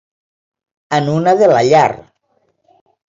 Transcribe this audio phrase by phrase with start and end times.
[0.99, 1.91] En una de la llar.